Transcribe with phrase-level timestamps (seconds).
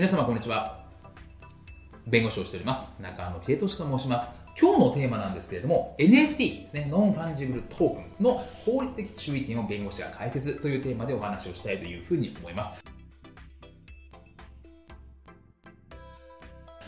[0.00, 0.82] 皆様こんにちは。
[2.06, 2.90] 弁護士をしております。
[3.02, 4.30] 中野慶俊と申します。
[4.58, 12.72] 今日のテーマなんですけれども NFT ですね Non-Fungible Token の法律的注意点を弁護士が解説というテーマでお話をしたいというふうに思います。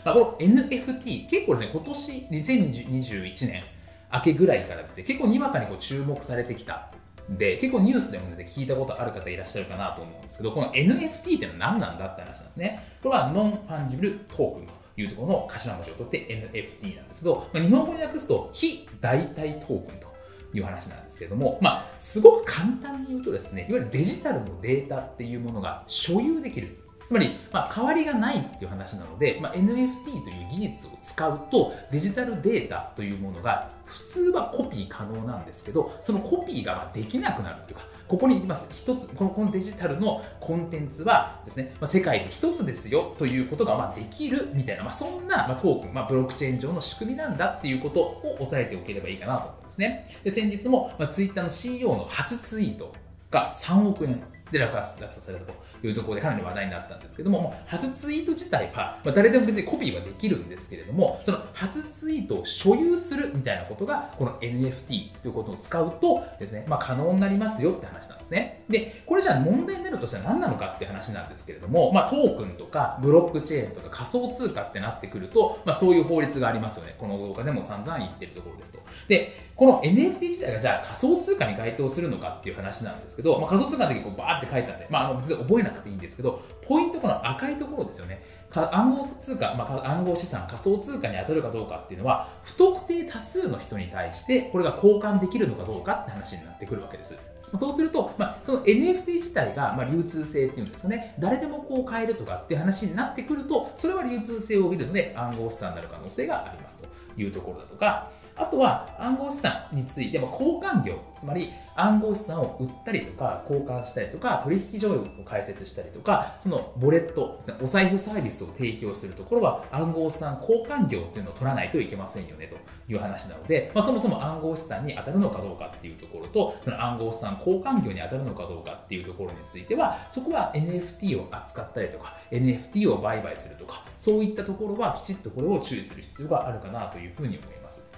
[0.03, 3.63] まあ、この NFT 結構ですね今年2021年
[4.11, 6.91] 明けぐらいからですね結構にわかにこう注目されてきた
[7.29, 12.83] で、結構ニュースでもね、聞いたことある方いらっしゃるかなと思うんですけど、この NFT ってのは何なんだって話なんですね。
[13.01, 20.07] これは Non-Fungible Token というところの頭文字を取って NFT なんですけど、まあ、日本語に訳すと非代替トークンと
[20.53, 26.77] いう話なんですけれども、まあ、すごく簡単に言うとですね、いわゆるデジタルのデータっていうものが所有できる。
[27.13, 50.07] つまり、まあ、変わりがないっていう話なので、まあ、NFT という技術を使うとデジタルデータというものが普通はコピー可能なんですけどそのコピーができなくなるというかここにいます一つこのこのデジタルのコンテンツはですね、まあ、世界で一つですよということがまあできるみたいな、まあ、そんなまあトークン、まあ、ブロックチェーン上の仕組みなんだっていうことを押さえておければいいかなと思いますね。
[50.23, 52.91] で先日も、まあ、ツイッターの CEO の初ツイート
[53.29, 54.32] が3億円。
[54.51, 55.53] で落札落札されたと
[55.87, 68.22] いうところでかなり話題になったんですけども、も初ツイート自体は、まあ、誰でも別にコピーはできるんですけれども、その初ツイートを所有するみたいなことが、この NFT ということを使うとですね、まあ、可能になりますよって話なんです。
[68.31, 68.63] ね。
[68.69, 76.95] で、これじゃあ問題になるとしたら何なのかって話なんですけれども、まあ、トークンとかブロックチェーンとか仮想通貨ってなってくると、まあ、そういう法律がありますよね。
[76.97, 78.79] この動画でも散々言ってるところですと。
[79.07, 88.21] で、この NFT 自体がじゃあ仮想通貨に該当するのかっていう話なんですけど、まあ、仮想通貨の時こうバーって書いたんで、まあ、の別に覚えなくていいんですけど、ポイントこの赤いところですよね。
[88.53, 97.17] 暗号通貨、まあ、暗号資産、仮想通貨に当たるかどうかっていうのは、不特定多数の人に対して、これが交換できるのかどうかって話になってくるわけです。
[97.57, 106.87] そうすると、まあ、その NFT 自体が、まあ、流通性っていうんですかね、誰でもこう買えるとかって話になってくると、それは流通性を帯びるので暗号資産になる可能性がありますと
[107.21, 122.57] いうところだとか、あとは暗号資産について、交換業、つまり暗号資産を売ったりとか交換したりとか取引所を開設したりとかそのボレットお財布サービスを提供するところは暗号資産交換業っていうのを取らないといけませんよねと
[122.91, 137.92] いう話なので、まあ、そもそも暗号資産に当たるのかどうかっていうところとその暗号資産交換業に当たるのかどうかっていうところについてはそこは NFT を扱ったりとか NFT を売買するとかそういったところはきちっとこれを注意する必要があるかなというふうに思います。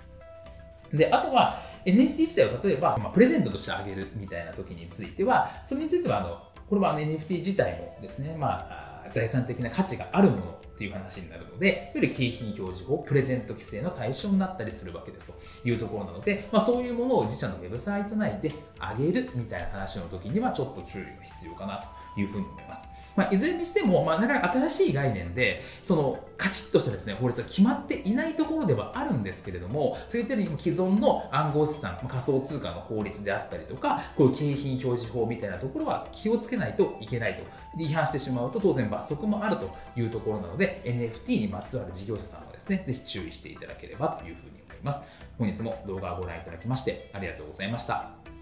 [0.97, 8.67] で、あとは NFT 自体を例えば、まあ、プレゼントとしてあげるみたいな時については、それについては、あの、これは NFT 自体もですね、ま
[9.05, 18.51] あ、財産的な価値があるものっていう話になるので、より景品表示法、プレゼント規制の対象になったりするわけですというところなので、まあ、そういうものを自社のウェブサイト内で
[18.99, 22.89] 上げるみたいな話の時には、ちょっと注意が必要かなというふうに思います。
[23.15, 37.65] まあ、いずれにしても、まあ、なかなか新しい概念で、その、カチッとしたですね、法律が決まっていないところではあるんですけれども、そういったように既存の暗号資産、仮想通貨の法律であったりとか、こういう景品表示法みたいなところは気をつけないといけないと。
[37.77, 45.01] 違反してしまうと当然罰則もあるというところなのでで、NFT にまつわる事業者さんはですね、ぜひ注意していただければというふうに思います。
[45.37, 48.34] 本日も動画をご覧いただきましてありがとうございました。